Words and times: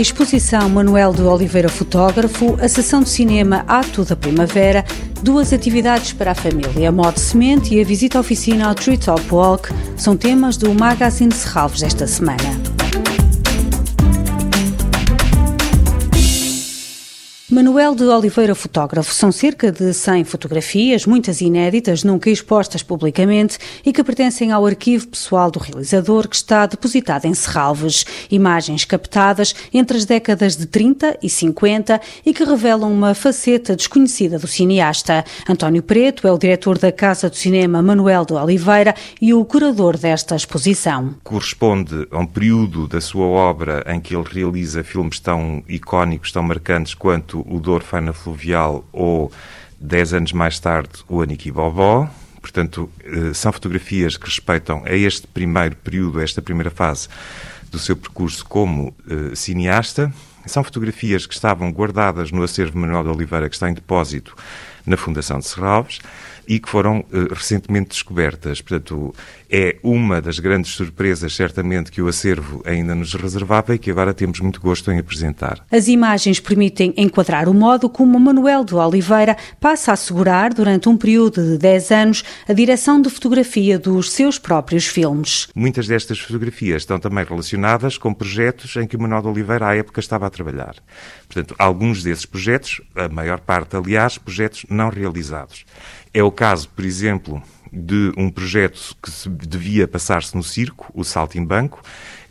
exposição 0.00 0.68
Manuel 0.68 1.12
de 1.12 1.22
Oliveira 1.22 1.68
Fotógrafo, 1.68 2.58
a 2.60 2.68
sessão 2.68 3.02
de 3.02 3.08
cinema 3.08 3.64
Ato 3.66 4.04
da 4.04 4.14
Primavera, 4.14 4.84
duas 5.22 5.52
atividades 5.52 6.12
para 6.12 6.32
a 6.32 6.34
família, 6.34 6.90
a 6.90 7.12
Semente 7.16 7.74
e 7.74 7.80
a 7.80 7.84
visita 7.84 8.20
oficina 8.20 8.68
ao 8.68 8.74
Treetop 8.74 9.22
Walk, 9.32 9.68
são 9.96 10.16
temas 10.16 10.56
do 10.56 10.72
Magazine 10.74 11.32
Serralves 11.32 11.80
desta 11.80 12.06
semana. 12.06 12.67
Manuel 17.50 17.94
de 17.94 18.04
Oliveira 18.04 18.54
Fotógrafo 18.54 19.14
são 19.14 19.32
cerca 19.32 19.72
de 19.72 19.94
100 19.94 20.24
fotografias, 20.24 21.06
muitas 21.06 21.40
inéditas, 21.40 22.04
nunca 22.04 22.28
expostas 22.28 22.82
publicamente 22.82 23.56
e 23.86 23.90
que 23.90 24.04
pertencem 24.04 24.52
ao 24.52 24.66
arquivo 24.66 25.08
pessoal 25.08 25.50
do 25.50 25.58
realizador 25.58 26.28
que 26.28 26.36
está 26.36 26.66
depositado 26.66 27.24
em 27.24 27.32
Serralves. 27.32 28.04
Imagens 28.30 28.84
captadas 28.84 29.54
entre 29.72 29.96
as 29.96 30.04
décadas 30.04 30.58
de 30.58 30.66
30 30.66 31.20
e 31.22 31.30
50 31.30 31.98
e 32.26 32.34
que 32.34 32.44
revelam 32.44 32.92
uma 32.92 33.14
faceta 33.14 33.74
desconhecida 33.74 34.38
do 34.38 34.46
cineasta. 34.46 35.24
António 35.48 35.82
Preto 35.82 36.28
é 36.28 36.32
o 36.32 36.36
diretor 36.36 36.76
da 36.76 36.92
Casa 36.92 37.30
do 37.30 37.36
Cinema 37.36 37.80
Manuel 37.80 38.26
de 38.26 38.34
Oliveira 38.34 38.94
e 39.22 39.32
o 39.32 39.42
curador 39.46 39.96
desta 39.96 40.36
exposição. 40.36 41.14
Corresponde 41.24 42.06
a 42.10 42.18
um 42.18 42.26
período 42.26 42.86
da 42.86 43.00
sua 43.00 43.24
obra 43.24 43.82
em 43.86 43.98
que 44.00 44.14
ele 44.14 44.28
realiza 44.30 44.84
filmes 44.84 45.18
tão 45.18 45.64
icónicos, 45.66 46.30
tão 46.30 46.42
marcantes 46.42 46.92
quanto 46.92 47.37
o 47.46 47.60
Douro 47.60 47.84
Faina 47.84 48.12
Fluvial 48.12 48.84
ou, 48.92 49.30
dez 49.78 50.12
anos 50.12 50.32
mais 50.32 50.58
tarde, 50.58 50.90
o 51.08 51.20
Aniki 51.22 51.50
Bobó. 51.50 52.08
Portanto, 52.40 52.90
eh, 53.04 53.34
são 53.34 53.52
fotografias 53.52 54.16
que 54.16 54.26
respeitam 54.26 54.82
a 54.84 54.92
este 54.92 55.26
primeiro 55.26 55.76
período, 55.76 56.20
a 56.20 56.22
esta 56.22 56.40
primeira 56.40 56.70
fase 56.70 57.08
do 57.70 57.78
seu 57.78 57.96
percurso 57.96 58.44
como 58.44 58.94
uh, 59.06 59.36
cineasta. 59.36 60.12
São 60.46 60.64
fotografias 60.64 61.26
que 61.26 61.34
estavam 61.34 61.70
guardadas 61.70 62.32
no 62.32 62.42
acervo 62.42 62.78
Manuel 62.78 63.02
de 63.02 63.08
Oliveira, 63.10 63.48
que 63.48 63.54
está 63.54 63.68
em 63.68 63.74
depósito 63.74 64.34
na 64.88 64.96
Fundação 64.96 65.38
de 65.38 65.46
Serralves 65.46 66.00
e 66.48 66.58
que 66.58 66.68
foram 66.68 67.00
uh, 67.00 67.34
recentemente 67.34 67.90
descobertas. 67.90 68.62
Portanto, 68.62 69.14
é 69.50 69.76
uma 69.82 70.20
das 70.20 70.38
grandes 70.38 70.72
surpresas, 70.72 71.36
certamente, 71.36 71.92
que 71.92 72.00
o 72.00 72.08
acervo 72.08 72.62
ainda 72.64 72.94
nos 72.94 73.12
reservava 73.14 73.74
e 73.74 73.78
que 73.78 73.90
agora 73.90 74.14
temos 74.14 74.40
muito 74.40 74.60
gosto 74.60 74.90
em 74.90 74.98
apresentar. 74.98 75.64
As 75.70 75.88
imagens 75.88 76.40
permitem 76.40 76.94
enquadrar 76.96 77.48
o 77.48 77.54
modo 77.54 77.88
como 77.88 78.18
Manuel 78.18 78.64
de 78.64 78.74
Oliveira 78.74 79.36
passa 79.60 79.90
a 79.90 79.94
assegurar, 79.94 80.54
durante 80.54 80.88
um 80.88 80.96
período 80.96 81.42
de 81.42 81.58
10 81.58 81.90
anos, 81.90 82.24
a 82.48 82.52
direção 82.54 83.00
de 83.00 83.10
fotografia 83.10 83.78
dos 83.78 84.10
seus 84.10 84.38
próprios 84.38 84.86
filmes. 84.86 85.48
Muitas 85.54 85.86
destas 85.86 86.18
fotografias 86.18 86.82
estão 86.82 86.98
também 86.98 87.24
relacionadas 87.24 87.98
com 87.98 88.14
projetos 88.14 88.74
em 88.76 88.86
que 88.86 88.96
Manuel 88.96 89.20
de 89.20 89.28
Oliveira, 89.28 89.68
à 89.68 89.76
época, 89.76 90.00
estava 90.00 90.26
a 90.26 90.30
trabalhar. 90.30 90.76
Portanto, 91.26 91.54
alguns 91.58 92.02
desses 92.02 92.24
projetos, 92.24 92.80
a 92.94 93.08
maior 93.08 93.40
parte, 93.40 93.76
aliás, 93.76 94.16
projetos 94.16 94.64
não 94.78 94.88
realizados. 94.88 95.66
É 96.14 96.22
o 96.22 96.30
caso, 96.30 96.68
por 96.70 96.84
exemplo, 96.84 97.42
de 97.72 98.12
um 98.16 98.30
projeto 98.30 98.96
que 99.02 99.28
devia 99.46 99.86
passar-se 99.86 100.34
no 100.34 100.42
circo, 100.42 100.90
o 100.94 101.04
Saltimbanco, 101.04 101.82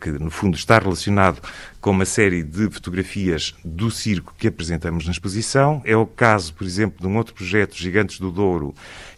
que 0.00 0.10
no 0.10 0.30
fundo 0.30 0.56
está 0.56 0.78
relacionado 0.78 1.42
com 1.80 1.90
uma 1.90 2.04
série 2.04 2.42
de 2.42 2.70
fotografias 2.70 3.54
do 3.64 3.90
circo 3.90 4.34
que 4.38 4.48
apresentamos 4.48 5.04
na 5.04 5.12
exposição. 5.12 5.82
É 5.84 5.96
o 5.96 6.06
caso, 6.06 6.54
por 6.54 6.66
exemplo, 6.66 7.00
de 7.00 7.06
um 7.06 7.16
outro 7.16 7.34
projeto, 7.34 7.76
Gigantes 7.76 8.18
do 8.18 8.30
Douro, 8.30 8.74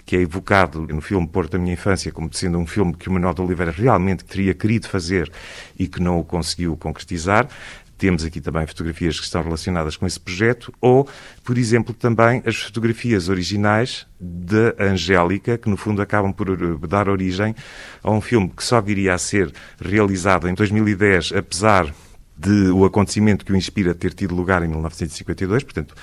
que 0.06 0.16
é 0.16 0.20
evocado 0.20 0.86
no 0.86 1.00
filme 1.00 1.26
Porto 1.26 1.52
da 1.52 1.58
Minha 1.58 1.74
Infância 1.74 2.10
como 2.10 2.32
sendo 2.32 2.58
um 2.58 2.66
filme 2.66 2.94
que 2.94 3.08
o 3.08 3.12
Manuel 3.12 3.34
de 3.34 3.42
Oliveira 3.42 3.72
realmente 3.72 4.24
teria 4.24 4.54
querido 4.54 4.88
fazer 4.88 5.30
e 5.78 5.86
que 5.86 6.00
não 6.00 6.18
o 6.18 6.24
conseguiu 6.24 6.76
concretizar. 6.76 7.48
Temos 7.98 8.24
aqui 8.24 8.40
também 8.40 8.64
fotografias 8.66 9.18
que 9.18 9.26
estão 9.26 9.42
relacionadas 9.42 9.96
com 9.96 10.06
esse 10.06 10.20
projeto, 10.20 10.72
ou, 10.80 11.08
por 11.42 11.58
exemplo, 11.58 11.92
também 11.92 12.42
as 12.46 12.56
fotografias 12.56 13.28
originais 13.28 14.06
da 14.20 14.74
Angélica, 14.78 15.58
que 15.58 15.68
no 15.68 15.76
fundo 15.76 16.00
acabam 16.00 16.32
por 16.32 16.48
eh, 16.48 16.86
dar 16.88 17.08
origem 17.08 17.54
a 18.02 18.10
um 18.10 18.20
filme 18.20 18.50
que 18.56 18.62
só 18.62 18.80
viria 18.80 19.14
a 19.14 19.18
ser 19.18 19.52
realizado 19.80 20.48
em 20.48 20.54
2010, 20.54 21.32
apesar 21.32 21.92
de 22.38 22.70
o 22.70 22.84
acontecimento 22.84 23.44
que 23.44 23.52
o 23.52 23.56
inspira 23.56 23.94
ter 23.94 24.14
tido 24.14 24.34
lugar 24.34 24.62
em 24.62 24.68
1952, 24.68 25.64
portanto, 25.64 25.94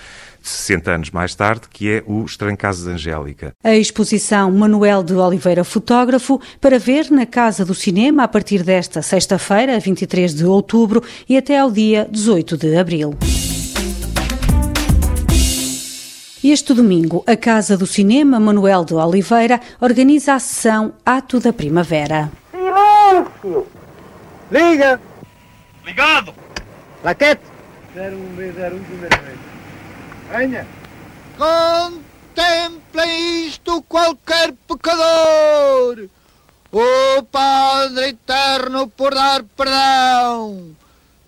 60 0.42 0.92
anos 0.92 1.12
mais 1.12 1.34
tarde, 1.34 1.62
que 1.70 1.90
é 1.90 2.04
o 2.06 2.26
Estranho 2.26 2.58
Caso 2.58 2.86
de 2.86 2.92
Angélica. 2.92 3.54
A 3.64 3.76
exposição 3.76 4.52
Manuel 4.52 5.02
de 5.02 5.14
Oliveira 5.14 5.64
Fotógrafo, 5.64 6.40
para 6.60 6.78
ver 6.78 7.10
na 7.10 7.26
Casa 7.26 7.64
do 7.64 7.74
Cinema 7.74 8.24
a 8.24 8.28
partir 8.28 8.64
desta 8.64 9.02
sexta-feira, 9.02 9.80
23 9.80 10.36
de 10.36 10.46
outubro, 10.46 11.02
e 11.28 11.38
até 11.38 11.58
ao 11.58 11.72
dia 11.72 12.08
18 12.12 12.58
de 12.58 12.76
abril. 12.76 13.16
Este 16.44 16.76
domingo, 16.76 17.24
a 17.26 17.36
Casa 17.36 17.76
do 17.76 17.88
Cinema 17.88 18.40
Manuel 18.40 18.86
de 18.86 18.94
Oliveira 18.94 19.60
organiza 19.82 20.36
a 20.36 20.40
sessão 20.40 20.94
Ato 21.04 21.40
da 21.40 21.52
Primavera. 21.52 22.32
Silêncio! 22.52 23.66
Liga! 24.52 25.15
Ligado! 25.86 26.34
Laquete! 27.04 27.44
01B01 27.96 28.84
primeira 28.86 29.18
vez. 29.22 29.40
Venha! 30.32 30.68
Contemple 31.38 33.06
isto 33.46 33.84
qualquer 33.84 34.54
pecador! 34.68 36.10
O 36.72 37.24
Padre 37.32 38.10
Eterno, 38.10 38.88
por 38.88 39.14
dar 39.14 39.44
perdão, 39.44 40.76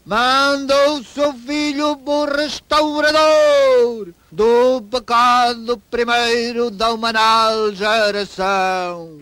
manda 0.04 0.92
o 0.92 1.04
seu 1.04 1.32
filho 1.34 1.98
o 2.04 2.26
restaurador 2.26 4.10
do 4.32 4.82
pecado 4.90 5.78
primeiro 5.92 6.72
da 6.72 6.92
humanal 6.92 7.72
geração. 7.74 9.20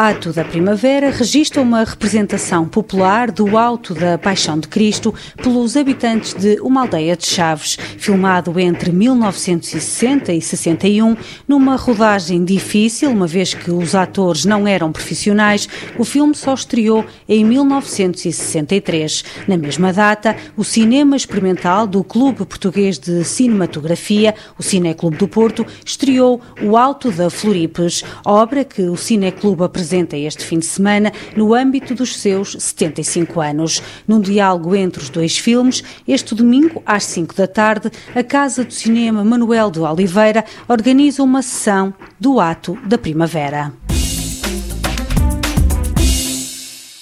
Ato 0.00 0.32
da 0.32 0.44
Primavera 0.44 1.10
registra 1.10 1.60
uma 1.60 1.82
representação 1.82 2.68
popular 2.68 3.32
do 3.32 3.58
Alto 3.58 3.94
da 3.94 4.16
Paixão 4.16 4.56
de 4.56 4.68
Cristo 4.68 5.12
pelos 5.42 5.76
habitantes 5.76 6.34
de 6.34 6.60
uma 6.60 6.82
aldeia 6.82 7.16
de 7.16 7.26
Chaves, 7.26 7.76
filmado 7.98 8.60
entre 8.60 8.92
1960 8.92 10.32
e 10.32 10.40
61, 10.40 11.16
numa 11.48 11.74
rodagem 11.74 12.44
difícil, 12.44 13.10
uma 13.10 13.26
vez 13.26 13.54
que 13.54 13.72
os 13.72 13.96
atores 13.96 14.44
não 14.44 14.68
eram 14.68 14.92
profissionais. 14.92 15.68
O 15.98 16.04
filme 16.04 16.32
só 16.32 16.54
estreou 16.54 17.04
em 17.28 17.44
1963. 17.44 19.24
Na 19.48 19.56
mesma 19.56 19.92
data, 19.92 20.36
o 20.56 20.62
cinema 20.62 21.16
experimental 21.16 21.88
do 21.88 22.04
Clube 22.04 22.46
Português 22.46 23.00
de 23.00 23.24
Cinematografia, 23.24 24.32
o 24.56 24.62
Cineclube 24.62 25.16
do 25.16 25.26
Porto, 25.26 25.66
estreou 25.84 26.40
O 26.62 26.76
Alto 26.76 27.10
da 27.10 27.28
Floripes, 27.28 28.04
obra 28.24 28.62
que 28.62 28.82
o 28.82 28.96
Cineclube 28.96 29.64
apresentou 29.64 29.87
apresenta 29.88 30.18
este 30.18 30.44
fim 30.44 30.58
de 30.58 30.66
semana 30.66 31.10
no 31.34 31.54
âmbito 31.54 31.94
dos 31.94 32.18
seus 32.18 32.52
75 32.58 33.40
anos. 33.40 33.82
Num 34.06 34.20
diálogo 34.20 34.76
entre 34.76 35.02
os 35.02 35.08
dois 35.08 35.38
filmes, 35.38 35.82
este 36.06 36.34
domingo, 36.34 36.82
às 36.84 37.04
5 37.04 37.34
da 37.34 37.46
tarde, 37.46 37.90
a 38.14 38.22
Casa 38.22 38.64
do 38.64 38.72
Cinema 38.72 39.24
Manuel 39.24 39.70
de 39.70 39.80
Oliveira 39.80 40.44
organiza 40.68 41.22
uma 41.22 41.40
sessão 41.40 41.94
do 42.20 42.38
Ato 42.38 42.78
da 42.84 42.98
Primavera. 42.98 43.72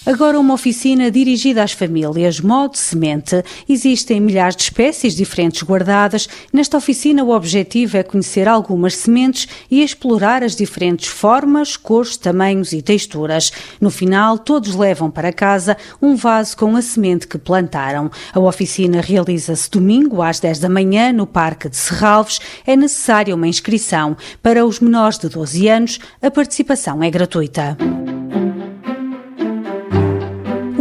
Agora 0.06 0.38
uma 0.38 0.54
oficina 0.54 1.10
dirigida 1.10 1.64
às 1.64 1.72
famílias, 1.72 2.38
modo 2.38 2.76
semente. 2.76 3.42
Existem 3.68 4.20
milhares 4.20 4.54
de 4.54 4.62
espécies 4.62 5.16
diferentes 5.16 5.64
guardadas. 5.64 6.28
Nesta 6.52 6.76
oficina 6.76 7.24
o 7.24 7.34
objetivo 7.34 7.96
é 7.96 8.04
conhecer 8.04 8.46
algumas 8.46 8.94
sementes 8.94 9.48
e 9.68 9.82
explorar 9.82 10.44
as 10.44 10.54
diferentes 10.54 11.08
formas, 11.08 11.76
cores, 11.76 12.16
tamanhos 12.16 12.72
e 12.72 12.80
texturas. 12.80 13.52
No 13.80 13.90
final, 13.90 14.38
todos 14.38 14.76
levam 14.76 15.10
para 15.10 15.32
casa 15.32 15.76
um 16.00 16.14
vaso 16.14 16.56
com 16.56 16.76
a 16.76 16.82
semente 16.82 17.26
que 17.26 17.36
plantaram. 17.36 18.08
A 18.32 18.38
oficina 18.38 19.00
realiza-se 19.00 19.68
domingo 19.68 20.22
às 20.22 20.38
10 20.38 20.60
da 20.60 20.68
manhã 20.68 21.12
no 21.12 21.26
Parque 21.26 21.68
de 21.68 21.76
Serralves. 21.76 22.38
É 22.64 22.76
necessária 22.76 23.34
uma 23.34 23.48
inscrição. 23.48 24.16
Para 24.40 24.64
os 24.64 24.78
menores 24.78 25.18
de 25.18 25.28
12 25.28 25.66
anos, 25.66 25.98
a 26.22 26.30
participação 26.30 27.02
é 27.02 27.10
gratuita. 27.10 27.76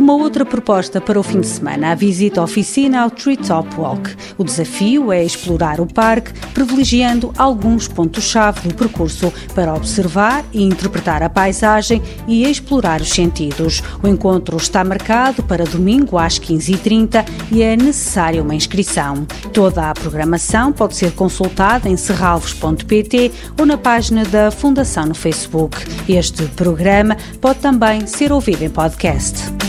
Uma 0.05 0.13
outra 0.13 0.45
proposta 0.45 1.01
para 1.01 1.19
o 1.19 1.23
fim 1.23 1.41
de 1.41 1.47
semana, 1.47 1.91
a 1.91 1.95
visita 1.95 2.39
à 2.39 2.43
oficina 2.43 3.01
ao 3.01 3.09
Treetop 3.09 3.67
Walk. 3.75 4.15
O 4.37 4.43
desafio 4.43 5.11
é 5.11 5.25
explorar 5.25 5.81
o 5.81 5.91
parque, 5.91 6.31
privilegiando 6.51 7.33
alguns 7.35 7.87
pontos-chave 7.87 8.69
do 8.69 8.75
percurso 8.75 9.33
para 9.55 9.73
observar 9.73 10.45
e 10.53 10.61
interpretar 10.61 11.23
a 11.23 11.29
paisagem 11.29 12.03
e 12.27 12.43
explorar 12.43 13.01
os 13.01 13.09
sentidos. 13.09 13.81
O 14.03 14.07
encontro 14.07 14.57
está 14.57 14.83
marcado 14.83 15.41
para 15.41 15.65
domingo 15.65 16.19
às 16.19 16.37
15h30 16.37 17.25
e 17.51 17.63
é 17.63 17.75
necessária 17.75 18.43
uma 18.43 18.53
inscrição. 18.53 19.25
Toda 19.51 19.89
a 19.89 19.93
programação 19.95 20.71
pode 20.71 20.95
ser 20.95 21.13
consultada 21.13 21.89
em 21.89 21.97
serralvos.pt 21.97 23.31
ou 23.59 23.65
na 23.65 23.75
página 23.75 24.23
da 24.23 24.51
Fundação 24.51 25.07
no 25.07 25.15
Facebook. 25.15 25.75
Este 26.07 26.43
programa 26.49 27.17
pode 27.41 27.57
também 27.57 28.05
ser 28.05 28.31
ouvido 28.31 28.61
em 28.61 28.69
podcast. 28.69 29.64